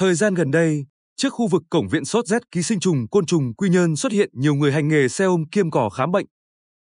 [0.00, 0.86] Thời gian gần đây,
[1.16, 4.12] trước khu vực cổng viện sốt rét ký sinh trùng côn trùng quy nhơn xuất
[4.12, 6.26] hiện nhiều người hành nghề xe ôm kiêm cỏ khám bệnh.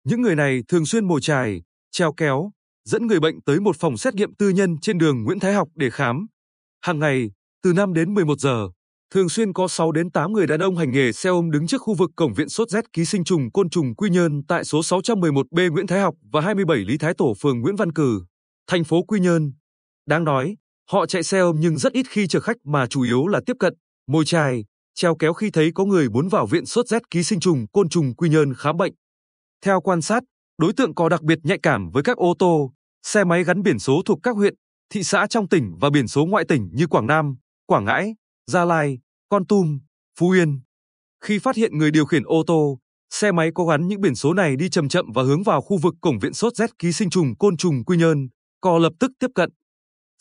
[0.03, 2.51] Những người này thường xuyên mồi chài, treo kéo,
[2.85, 5.67] dẫn người bệnh tới một phòng xét nghiệm tư nhân trên đường Nguyễn Thái Học
[5.75, 6.25] để khám.
[6.81, 7.31] Hàng ngày,
[7.63, 8.67] từ 5 đến 11 giờ,
[9.13, 11.81] thường xuyên có 6 đến 8 người đàn ông hành nghề xe ôm đứng trước
[11.81, 14.79] khu vực cổng viện sốt rét ký sinh trùng côn trùng Quy Nhơn tại số
[14.79, 18.21] 611B Nguyễn Thái Học và 27 Lý Thái Tổ phường Nguyễn Văn Cử,
[18.67, 19.53] thành phố Quy Nhơn.
[20.05, 20.55] Đáng nói,
[20.91, 23.53] họ chạy xe ôm nhưng rất ít khi chở khách mà chủ yếu là tiếp
[23.59, 23.73] cận,
[24.07, 24.65] môi chài,
[24.95, 27.89] treo kéo khi thấy có người muốn vào viện sốt rét ký sinh trùng côn
[27.89, 28.93] trùng Quy Nhơn khám bệnh.
[29.65, 30.23] Theo quan sát,
[30.57, 33.79] đối tượng có đặc biệt nhạy cảm với các ô tô, xe máy gắn biển
[33.79, 34.53] số thuộc các huyện,
[34.89, 38.15] thị xã trong tỉnh và biển số ngoại tỉnh như Quảng Nam, Quảng Ngãi,
[38.51, 39.79] Gia Lai, Con Tum,
[40.19, 40.61] Phú Yên.
[41.23, 42.79] Khi phát hiện người điều khiển ô tô,
[43.13, 45.77] xe máy có gắn những biển số này đi chậm chậm và hướng vào khu
[45.77, 48.27] vực cổng viện sốt rét ký sinh trùng côn trùng Quy Nhơn,
[48.61, 49.49] cò lập tức tiếp cận.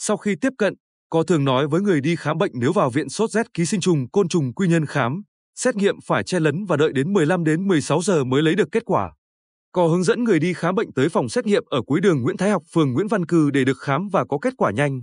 [0.05, 0.75] Sau khi tiếp cận,
[1.11, 3.81] có thường nói với người đi khám bệnh nếu vào viện sốt rét ký sinh
[3.81, 5.23] trùng côn trùng Quy Nhơn khám,
[5.55, 8.69] xét nghiệm phải che lấn và đợi đến 15 đến 16 giờ mới lấy được
[8.73, 9.13] kết quả.
[9.73, 12.37] Có hướng dẫn người đi khám bệnh tới phòng xét nghiệm ở cuối đường Nguyễn
[12.37, 15.03] Thái Học, phường Nguyễn Văn Cừ để được khám và có kết quả nhanh.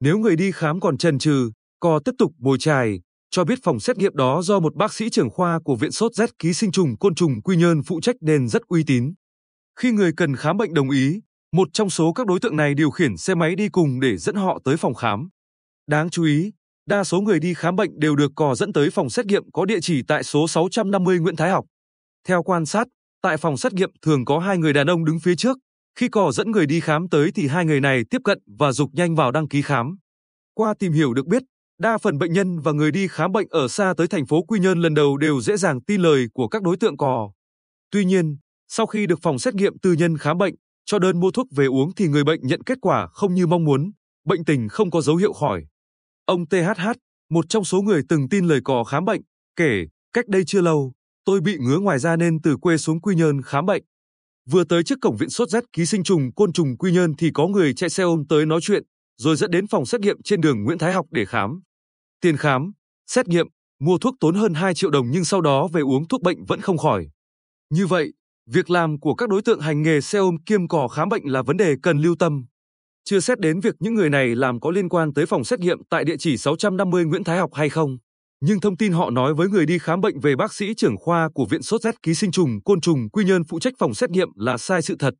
[0.00, 3.80] Nếu người đi khám còn chần chừ, có tiếp tục bồi trài, cho biết phòng
[3.80, 6.72] xét nghiệm đó do một bác sĩ trưởng khoa của Viện Sốt rét ký sinh
[6.72, 9.12] trùng côn trùng Quy Nhơn phụ trách nên rất uy tín.
[9.78, 11.20] Khi người cần khám bệnh đồng ý,
[11.52, 14.34] một trong số các đối tượng này điều khiển xe máy đi cùng để dẫn
[14.34, 15.28] họ tới phòng khám.
[15.86, 16.52] Đáng chú ý,
[16.86, 19.64] đa số người đi khám bệnh đều được cò dẫn tới phòng xét nghiệm có
[19.64, 21.64] địa chỉ tại số 650 Nguyễn Thái Học.
[22.28, 22.86] Theo quan sát,
[23.22, 25.58] tại phòng xét nghiệm thường có hai người đàn ông đứng phía trước.
[25.98, 28.90] Khi cò dẫn người đi khám tới thì hai người này tiếp cận và dục
[28.92, 29.96] nhanh vào đăng ký khám.
[30.54, 31.42] Qua tìm hiểu được biết,
[31.78, 34.60] đa phần bệnh nhân và người đi khám bệnh ở xa tới thành phố Quy
[34.60, 37.30] Nhơn lần đầu đều dễ dàng tin lời của các đối tượng cò.
[37.90, 38.36] Tuy nhiên,
[38.68, 40.54] sau khi được phòng xét nghiệm tư nhân khám bệnh,
[40.84, 43.64] cho đơn mua thuốc về uống thì người bệnh nhận kết quả không như mong
[43.64, 43.90] muốn,
[44.24, 45.64] bệnh tình không có dấu hiệu khỏi.
[46.26, 46.90] Ông THH,
[47.30, 49.20] một trong số người từng tin lời cò khám bệnh,
[49.56, 50.92] kể, cách đây chưa lâu,
[51.24, 53.82] tôi bị ngứa ngoài da nên từ quê xuống Quy Nhơn khám bệnh.
[54.50, 57.30] Vừa tới trước cổng viện sốt rét ký sinh trùng côn trùng Quy Nhơn thì
[57.34, 58.82] có người chạy xe ôm tới nói chuyện,
[59.16, 61.60] rồi dẫn đến phòng xét nghiệm trên đường Nguyễn Thái Học để khám.
[62.20, 62.72] Tiền khám,
[63.06, 63.46] xét nghiệm,
[63.80, 66.60] mua thuốc tốn hơn 2 triệu đồng nhưng sau đó về uống thuốc bệnh vẫn
[66.60, 67.08] không khỏi.
[67.70, 68.12] Như vậy,
[68.52, 71.42] việc làm của các đối tượng hành nghề xe ôm kiêm cò khám bệnh là
[71.42, 72.44] vấn đề cần lưu tâm.
[73.04, 75.78] Chưa xét đến việc những người này làm có liên quan tới phòng xét nghiệm
[75.90, 77.98] tại địa chỉ 650 Nguyễn Thái Học hay không.
[78.40, 81.28] Nhưng thông tin họ nói với người đi khám bệnh về bác sĩ trưởng khoa
[81.34, 84.10] của Viện Sốt rét ký sinh trùng côn trùng Quy Nhơn phụ trách phòng xét
[84.10, 85.14] nghiệm là sai sự thật.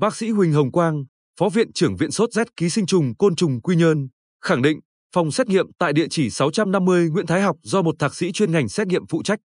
[0.00, 1.04] Bác sĩ Huỳnh Hồng Quang,
[1.40, 4.08] Phó Viện trưởng Viện Sốt rét ký sinh trùng côn trùng Quy Nhơn,
[4.44, 4.80] khẳng định
[5.14, 8.52] phòng xét nghiệm tại địa chỉ 650 Nguyễn Thái Học do một thạc sĩ chuyên
[8.52, 9.38] ngành xét nghiệm phụ trách.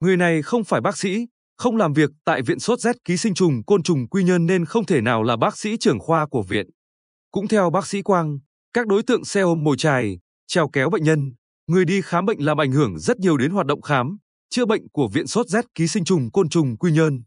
[0.00, 1.26] Người này không phải bác sĩ,
[1.60, 4.64] không làm việc tại Viện Sốt rét ký sinh trùng côn trùng Quy Nhơn nên
[4.64, 6.66] không thể nào là bác sĩ trưởng khoa của viện.
[7.30, 8.38] Cũng theo bác sĩ Quang,
[8.72, 11.32] các đối tượng xe ôm mồi chài, treo kéo bệnh nhân,
[11.66, 14.16] người đi khám bệnh làm ảnh hưởng rất nhiều đến hoạt động khám,
[14.50, 17.22] chữa bệnh của Viện Sốt rét ký sinh trùng côn trùng Quy Nhơn.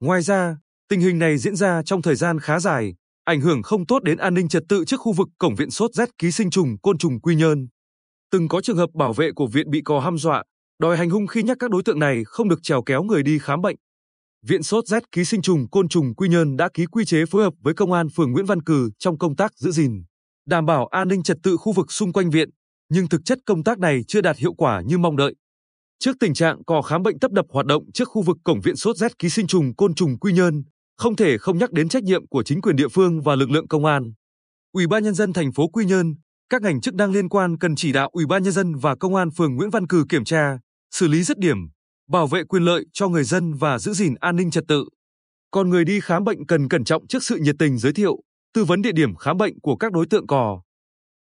[0.00, 0.56] Ngoài ra,
[0.88, 2.94] tình hình này diễn ra trong thời gian khá dài,
[3.24, 5.94] ảnh hưởng không tốt đến an ninh trật tự trước khu vực cổng Viện Sốt
[5.94, 7.68] rét ký sinh trùng côn trùng Quy Nhơn.
[8.30, 10.42] Từng có trường hợp bảo vệ của viện bị cò hăm dọa,
[10.78, 13.38] đòi hành hung khi nhắc các đối tượng này không được trèo kéo người đi
[13.38, 13.76] khám bệnh.
[14.46, 17.42] Viện sốt rét ký sinh trùng côn trùng Quy Nhơn đã ký quy chế phối
[17.42, 20.02] hợp với công an phường Nguyễn Văn cử trong công tác giữ gìn,
[20.46, 22.50] đảm bảo an ninh trật tự khu vực xung quanh viện,
[22.88, 25.34] nhưng thực chất công tác này chưa đạt hiệu quả như mong đợi.
[25.98, 28.76] Trước tình trạng cò khám bệnh tấp đập hoạt động trước khu vực cổng viện
[28.76, 30.62] sốt rét ký sinh trùng côn trùng Quy Nhơn,
[30.96, 33.68] không thể không nhắc đến trách nhiệm của chính quyền địa phương và lực lượng
[33.68, 34.12] công an.
[34.72, 36.14] Ủy ban nhân dân thành phố Quy Nhơn,
[36.48, 39.14] các ngành chức năng liên quan cần chỉ đạo Ủy ban nhân dân và công
[39.14, 40.58] an phường Nguyễn Văn cử kiểm tra,
[40.90, 41.58] xử lý dứt điểm,
[42.08, 44.88] bảo vệ quyền lợi cho người dân và giữ gìn an ninh trật tự.
[45.50, 48.16] Còn người đi khám bệnh cần cẩn trọng trước sự nhiệt tình giới thiệu,
[48.54, 50.62] tư vấn địa điểm khám bệnh của các đối tượng cò.